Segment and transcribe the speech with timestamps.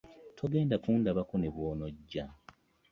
[0.37, 2.25] Togenda kundabako ne bw'onojja.